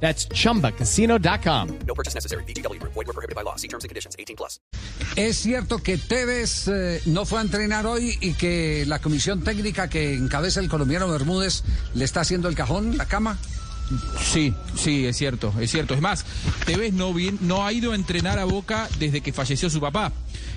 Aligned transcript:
That's 0.00 0.28
chumbacasino.com. 0.28 1.78
No 1.86 1.94
purchase 1.94 2.14
necessary. 2.14 2.44
BGW. 2.44 2.80
Void 2.82 2.94
were 2.94 3.12
prohibited 3.12 3.34
by 3.34 3.42
law. 3.42 3.56
See 3.56 3.68
terms 3.68 3.84
and 3.84 3.88
conditions. 3.88 4.14
18 4.18 4.36
plus. 4.36 4.60
Es 5.16 5.38
cierto 5.38 5.78
que 5.78 5.96
Tevez 5.98 6.68
eh, 6.68 7.00
no 7.06 7.24
fue 7.24 7.38
a 7.38 7.42
entrenar 7.42 7.86
hoy 7.86 8.18
y 8.20 8.34
que 8.34 8.84
la 8.86 8.98
comisión 8.98 9.42
técnica 9.42 9.88
que 9.88 10.14
encabeza 10.14 10.60
el 10.60 10.68
colombiano 10.68 11.08
Bermúdez 11.08 11.62
le 11.94 12.04
está 12.04 12.20
haciendo 12.20 12.48
el 12.48 12.54
cajón, 12.54 12.96
la 12.96 13.06
cama. 13.06 13.38
Sí, 14.20 14.52
sí, 14.74 15.06
es 15.06 15.16
cierto, 15.16 15.52
es 15.60 15.70
cierto. 15.70 15.94
Es 15.94 16.00
más, 16.00 16.24
Tevez 16.64 16.92
no, 16.92 17.14
bien, 17.14 17.38
no 17.42 17.64
ha 17.64 17.72
ido 17.72 17.92
a 17.92 17.94
entrenar 17.94 18.38
a 18.38 18.44
Boca 18.44 18.88
desde 18.98 19.20
que 19.20 19.32
falleció 19.32 19.70
su 19.70 19.80
papá. 19.80 20.12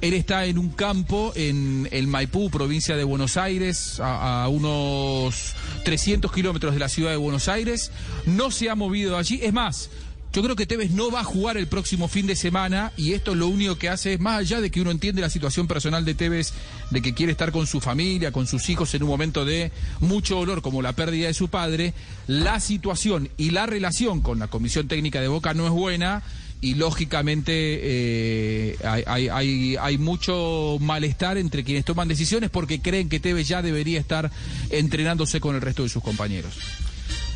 Él 0.00 0.12
está 0.12 0.44
en 0.44 0.58
un 0.58 0.68
campo 0.70 1.32
en 1.34 1.88
el 1.90 2.06
Maipú, 2.06 2.50
provincia 2.50 2.96
de 2.96 3.04
Buenos 3.04 3.36
Aires, 3.36 4.00
a, 4.00 4.44
a 4.44 4.48
unos 4.48 5.54
300 5.84 6.30
kilómetros 6.30 6.74
de 6.74 6.80
la 6.80 6.88
ciudad 6.88 7.10
de 7.10 7.16
Buenos 7.16 7.48
Aires. 7.48 7.90
No 8.26 8.50
se 8.50 8.68
ha 8.68 8.74
movido 8.74 9.16
allí. 9.16 9.40
Es 9.42 9.52
más, 9.54 9.88
yo 10.34 10.42
creo 10.42 10.56
que 10.56 10.66
Tevez 10.66 10.90
no 10.90 11.12
va 11.12 11.20
a 11.20 11.24
jugar 11.24 11.56
el 11.56 11.68
próximo 11.68 12.08
fin 12.08 12.26
de 12.26 12.34
semana 12.34 12.92
y 12.96 13.12
esto 13.12 13.36
lo 13.36 13.46
único 13.46 13.78
que 13.78 13.88
hace 13.88 14.14
es, 14.14 14.20
más 14.20 14.40
allá 14.40 14.60
de 14.60 14.68
que 14.68 14.80
uno 14.80 14.90
entiende 14.90 15.20
la 15.20 15.30
situación 15.30 15.68
personal 15.68 16.04
de 16.04 16.14
Tevez, 16.14 16.52
de 16.90 17.00
que 17.00 17.14
quiere 17.14 17.30
estar 17.30 17.52
con 17.52 17.68
su 17.68 17.80
familia, 17.80 18.32
con 18.32 18.48
sus 18.48 18.68
hijos 18.68 18.92
en 18.94 19.04
un 19.04 19.10
momento 19.10 19.44
de 19.44 19.70
mucho 20.00 20.34
dolor 20.34 20.60
como 20.60 20.82
la 20.82 20.92
pérdida 20.92 21.28
de 21.28 21.34
su 21.34 21.48
padre, 21.48 21.94
la 22.26 22.58
situación 22.58 23.28
y 23.36 23.50
la 23.50 23.66
relación 23.66 24.22
con 24.22 24.40
la 24.40 24.48
comisión 24.48 24.88
técnica 24.88 25.20
de 25.20 25.28
Boca 25.28 25.54
no 25.54 25.66
es 25.66 25.72
buena 25.72 26.24
y 26.60 26.74
lógicamente 26.74 27.52
eh, 27.54 28.76
hay, 28.82 29.98
mucho 29.98 30.78
malestar 30.80 31.38
entre 31.38 31.62
quienes 31.62 31.84
toman 31.84 32.08
decisiones 32.08 32.50
porque 32.50 32.80
creen 32.80 33.08
que 33.08 33.20
Tevez 33.20 33.46
ya 33.46 33.62
debería 33.62 34.00
estar 34.00 34.32
entrenándose 34.70 35.38
con 35.38 35.54
el 35.54 35.60
resto 35.60 35.84
de 35.84 35.90
sus 35.90 36.02
compañeros. 36.02 36.54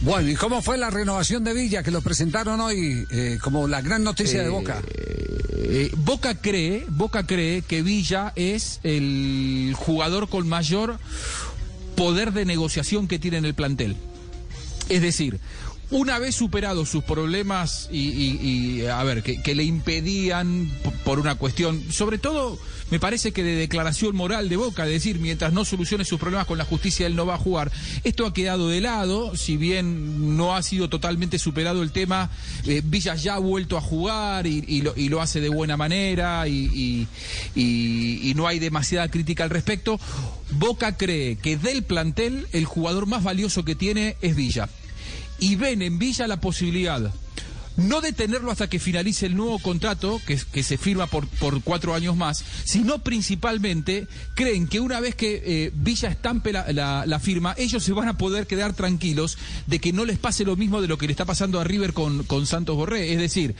Bueno, 0.01 0.31
¿y 0.31 0.37
cómo 0.37 0.63
fue 0.63 0.79
la 0.79 0.91
renovación 0.91 1.43
de 1.43 1.55
Villa 1.55 1.83
que 1.83 1.91
lo 1.91 2.03
presentaron 2.03 2.61
hoy 2.61 3.05
eh, 3.11 3.39
como 3.43 3.67
la 3.67 3.81
gran 3.81 4.05
noticia 4.05 4.43
de 4.43 4.49
Boca? 4.49 4.81
Eh, 5.57 5.91
Boca 5.97 6.35
cree, 6.37 6.87
Boca 6.89 7.27
cree 7.27 7.63
que 7.63 7.83
Villa 7.83 8.33
es 8.37 8.79
el 8.85 9.75
jugador 9.77 10.29
con 10.29 10.49
mayor 10.49 10.99
poder 11.97 12.33
de 12.33 12.45
negociación 12.45 13.09
que 13.09 13.19
tiene 13.19 13.39
en 13.39 13.45
el 13.45 13.55
plantel. 13.55 13.97
Es 14.89 15.03
decir, 15.03 15.41
una 15.91 16.19
vez 16.19 16.35
superados 16.35 16.89
sus 16.89 17.03
problemas 17.03 17.89
y, 17.91 18.85
a 18.87 19.03
ver, 19.05 19.23
que, 19.23 19.55
le 19.55 19.65
impedían 19.65 20.71
por 21.05 21.19
una 21.19 21.37
cuestión, 21.37 21.83
sobre 21.91 22.19
todo 22.19 22.59
me 22.91 23.01
parece 23.01 23.33
que 23.33 23.43
de 23.43 23.55
declaración 23.55 24.15
moral 24.15 24.49
de 24.49 24.57
Boca, 24.57 24.85
es 24.85 24.93
decir, 24.93 25.19
mientras 25.19 25.53
no 25.53 25.65
solucione 25.65 26.05
sus 26.05 26.21
problemas 26.21 26.47
con 26.47 26.59
la 26.59 26.65
justicia, 26.65 27.07
él 27.07 27.17
no 27.17 27.27
va 27.27 27.35
a 27.35 27.39
jugar. 27.39 27.71
Esto 28.05 28.27
ha 28.27 28.33
quedado 28.33 28.69
de 28.69 28.81
lado, 28.81 29.37
si 29.37 29.57
bien 29.57 30.37
no 30.37 30.55
ha 30.55 30.63
sido 30.63 30.89
totalmente 30.89 31.39
superado 31.39 31.83
el 31.83 31.93
tema, 31.93 32.31
eh, 32.67 32.83
Villa 32.85 33.15
ya 33.15 33.35
ha 33.35 33.39
vuelto 33.39 33.77
a 33.77 33.81
jugar 33.81 34.47
y, 34.47 34.65
y 34.67 34.83
lo, 34.83 34.95
lo 34.97 35.21
hace 35.23 35.41
de 35.41 35.49
buena 35.49 35.77
manera 35.77 36.47
y 36.49 37.07
no 38.37 38.47
hay 38.47 38.59
demasiada 38.59 39.09
crítica 39.09 39.45
al 39.45 39.51
respecto. 39.51 39.99
Boca 40.51 40.97
cree 40.97 41.37
que 41.37 41.57
del 41.57 41.83
plantel 41.83 42.47
el 42.53 42.65
jugador 42.65 43.07
más 43.07 43.23
valioso 43.23 43.65
que 43.65 43.75
tiene 43.75 44.17
es 44.21 44.37
Villa 44.37 44.69
y 45.39 45.57
ven 45.57 45.83
en 45.83 45.99
Villa 45.99 46.27
la 46.27 46.41
posibilidad 46.41 47.13
no 47.77 48.01
de 48.01 48.13
tenerlo 48.13 48.51
hasta 48.51 48.69
que 48.69 48.81
finalice 48.81 49.25
el 49.27 49.37
nuevo 49.37 49.61
contrato, 49.61 50.21
que, 50.27 50.37
se 50.65 50.77
firma 50.79 51.07
por, 51.07 51.29
por 51.29 51.63
cuatro 51.63 51.95
años 51.95 52.17
más, 52.17 52.45
sino 52.65 53.05
principalmente 53.05 54.09
creen 54.35 54.67
que 54.67 54.81
una 54.81 54.99
vez 54.99 55.15
que 55.15 55.41
eh, 55.47 55.71
Villa 55.77 56.09
estampe 56.09 56.53
la, 56.53 56.73
la- 56.73 57.07
la 57.07 57.21
firma, 57.21 57.55
ellos 57.57 57.85
se 57.85 57.93
van 57.93 58.09
a 58.09 58.19
poder 58.19 58.49
quedar 58.49 58.73
tranquilos 58.75 59.39
de 59.69 59.79
que 59.79 59.93
no 59.93 60.05
les 60.05 60.19
pase 60.19 60.45
lo 60.45 60.57
mismo 60.57 60.83
de 60.83 60.89
lo 60.89 60.99
que 60.99 61.07
le 61.07 61.13
está 61.13 61.25
pasando 61.25 61.61
a 61.61 61.65
River 61.65 61.93
con, 61.93 62.25
con 62.25 62.47
Santos 62.47 62.75
Borré. 62.75 63.13
Es 63.13 63.21
decir, 63.21 63.55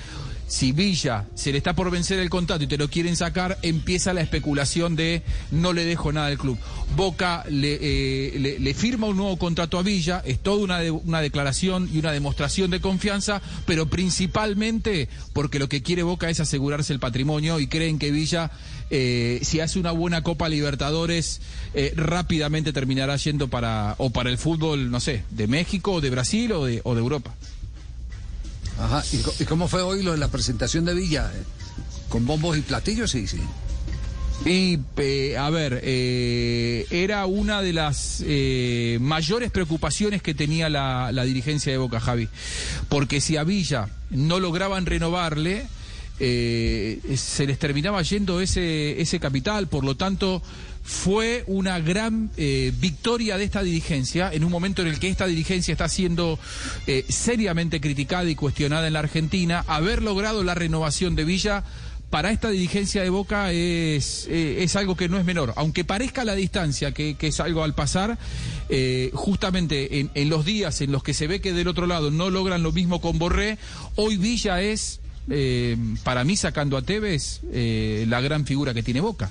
si 0.49 0.73
Villa 0.73 1.27
se 1.35 1.53
le 1.53 1.59
está 1.59 1.75
por 1.75 1.91
vencer 1.91 2.19
el 2.19 2.31
contrato 2.31 2.65
y 2.65 2.67
te 2.67 2.79
lo 2.79 2.89
quieren 2.89 3.15
sacar, 3.17 3.59
empieza 3.63 4.13
la 4.15 4.23
especulación 4.23 4.97
de 4.97 5.23
no 5.51 5.73
le 5.73 5.85
dejo 5.85 6.11
nada 6.11 6.29
al 6.29 6.39
club. 6.39 6.59
Boca 6.97 7.45
le, 7.51 7.79
eh, 7.81 8.59
le- 8.59 8.75
firma 8.75 9.07
un 9.09 9.17
nuevo 9.19 9.37
contrato 9.37 9.79
a 9.79 9.83
Villa, 9.83 10.23
es 10.25 10.39
toda 10.39 10.65
una, 10.65 10.79
de- 10.81 10.91
una 10.91 11.21
declaración 11.21 11.89
y 11.93 11.99
una 11.99 12.13
demostración 12.13 12.71
de 12.71 12.81
confianza, 12.81 13.43
pero 13.67 13.87
principalmente 13.87 15.09
porque 15.33 15.59
lo 15.59 15.69
que 15.69 15.83
quiere 15.83 16.03
Boca 16.03 16.31
es 16.31 16.41
asegurarse 16.41 16.93
el 16.93 16.99
patrimonio 16.99 17.61
y 17.61 17.67
creen 17.67 17.99
que 17.99 18.11
Villa, 18.11 18.51
eh, 18.91 19.41
si 19.43 19.61
hace 19.61 19.79
una 19.79 19.93
buena 19.93 20.23
Copa 20.23 20.49
Libertadores, 20.49 21.41
eh, 21.75 21.93
rápidamente 21.97 22.73
terminará 22.73 23.17
yendo 23.17 23.49
para, 23.49 23.95
o 23.99 24.11
para 24.11 24.31
el 24.31 24.39
fútbol, 24.39 24.91
no 24.91 25.01
sé, 25.01 25.25
de 25.31 25.47
México, 25.47 26.01
de 26.01 26.11
Brasil 26.11 26.53
o 26.53 26.65
de, 26.65 26.81
o 26.85 26.95
de 26.95 27.01
Europa. 27.01 27.35
Ajá. 28.79 29.03
¿Y, 29.13 29.45
cómo 29.45 29.69
fue 29.69 29.83
hoy 29.83 30.03
lo 30.03 30.13
de 30.13 30.19
la 30.19 30.29
presentación 30.29 30.85
de 30.85 30.95
Villa? 30.95 31.31
¿Con 32.09 32.27
bombos 32.27 32.57
y 32.57 32.63
platillos? 32.63 33.11
Sí, 33.11 33.27
sí. 33.27 33.41
Y, 34.45 34.79
a 35.35 35.51
ver, 35.51 35.81
eh, 35.83 36.87
era 36.91 37.27
una 37.27 37.61
de 37.61 37.73
las 37.73 38.23
eh, 38.25 38.99
mayores 39.01 39.51
preocupaciones 39.51 40.23
que 40.23 40.33
tenía 40.33 40.69
la, 40.69 41.11
la 41.13 41.25
dirigencia 41.25 41.73
de 41.73 41.79
Boca, 41.79 41.99
Javi. 41.99 42.29
Porque 42.89 43.21
si 43.21 43.37
a 43.37 43.45
Villa 43.45 43.89
no 44.11 44.39
lograban 44.39 44.87
renovarle, 44.87 45.67
eh, 46.21 47.01
se 47.17 47.47
les 47.47 47.59
terminaba 47.59 48.03
yendo 48.03 48.41
ese, 48.41 49.01
ese 49.01 49.21
capital. 49.21 49.69
Por 49.69 49.85
lo 49.85 49.97
tanto, 49.97 50.43
fue 50.83 51.45
una 51.47 51.79
gran 51.79 52.31
eh, 52.37 52.73
victoria 52.79 53.37
de 53.37 53.45
esta 53.45 53.63
dirigencia 53.63 54.33
en 54.33 54.43
un 54.43 54.51
momento 54.51 54.83
en 54.83 54.89
el 54.89 54.99
que 54.99 55.09
esta 55.09 55.27
dirigencia 55.27 55.73
está 55.73 55.89
siendo 55.89 56.39
eh, 56.87 57.05
seriamente 57.09 57.81
criticada 57.81 58.29
y 58.29 58.35
cuestionada 58.35 58.87
en 58.87 58.95
la 58.95 59.01
Argentina. 59.01 59.65
Haber 59.69 60.03
logrado 60.03 60.43
la 60.43 60.55
renovación 60.55 61.15
de 61.15 61.25
Villa 61.25 61.65
para 62.11 62.31
esta 62.31 62.49
dirigencia 62.49 63.03
de 63.03 63.11
Boca 63.11 63.53
es, 63.53 64.27
es 64.31 64.77
algo 64.77 64.97
que 64.97 65.11
no 65.11 65.19
es 65.19 65.27
menor. 65.27 65.53
Aunque 65.57 65.85
parezca 65.85 66.25
la 66.25 66.35
distancia 66.35 66.93
que, 66.93 67.17
que 67.17 67.27
es 67.27 67.39
algo 67.39 67.63
al 67.63 67.75
pasar, 67.75 68.17
justamente 69.13 70.01
en, 70.01 70.11
en 70.15 70.31
los 70.31 70.47
días 70.47 70.81
en 70.81 70.91
los 70.91 71.03
que 71.03 71.13
se 71.13 71.27
ve 71.27 71.43
que 71.43 71.53
del 71.53 71.69
otro 71.69 71.87
lado 71.87 72.11
no 72.11 72.31
logran 72.31 72.63
lo 72.63 72.73
mismo 72.73 73.03
con 73.03 73.19
Borré, 73.19 73.59
hoy 73.97 74.17
Villa 74.17 74.63
es, 74.63 75.01
eh, 75.31 75.77
para 76.05 76.25
mí 76.25 76.37
sacando 76.37 76.77
a 76.77 76.83
Tevez, 76.83 77.41
eh, 77.53 78.05
la 78.09 78.21
gran 78.21 78.45
figura 78.45 78.75
que 78.75 78.83
tiene 78.83 79.01
Boca. 79.01 79.31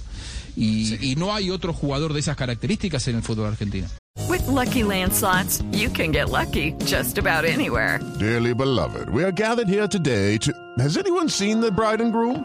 Y, 0.55 1.11
y 1.11 1.15
no 1.15 1.33
hay 1.33 1.51
otro 1.51 1.71
jugador 1.71 2.13
de 2.13 2.19
esas 2.19 2.35
características 2.35 3.07
en 3.07 3.17
el 3.17 3.23
fútbol 3.23 3.47
argentino. 3.47 3.87
With 4.27 4.45
Lucky 4.47 4.83
Land 4.83 5.13
slots, 5.13 5.61
you 5.71 5.89
can 5.89 6.11
get 6.11 6.29
lucky 6.29 6.73
just 6.85 7.17
about 7.17 7.45
anywhere. 7.45 7.99
Dearly 8.19 8.53
beloved, 8.53 9.09
we 9.09 9.23
are 9.23 9.31
gathered 9.31 9.69
here 9.69 9.87
today 9.87 10.37
to. 10.39 10.51
Has 10.79 10.97
anyone 10.97 11.29
seen 11.29 11.61
the 11.61 11.71
bride 11.71 12.01
and 12.01 12.11
groom? 12.11 12.43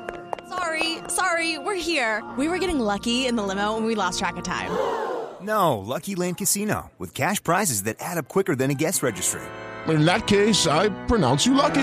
Sorry, 0.48 0.98
sorry, 1.08 1.58
we're 1.58 1.74
here. 1.74 2.22
We 2.36 2.46
were 2.48 2.58
getting 2.58 2.78
lucky 2.78 3.26
in 3.26 3.36
the 3.36 3.42
limo 3.42 3.76
and 3.78 3.86
we 3.86 3.94
lost 3.94 4.18
track 4.18 4.36
of 4.36 4.44
time. 4.44 4.70
No, 5.42 5.78
Lucky 5.80 6.14
Land 6.14 6.38
Casino, 6.38 6.92
with 7.00 7.14
cash 7.14 7.42
prizes 7.42 7.82
that 7.82 7.96
add 7.98 8.16
up 8.16 8.28
quicker 8.28 8.54
than 8.54 8.70
a 8.70 8.74
guest 8.74 9.02
registry. 9.02 9.41
In 9.88 10.04
that 10.04 10.28
case, 10.28 10.68
I 10.68 10.88
pronounce 11.08 11.44
you 11.44 11.54
lucky. 11.54 11.82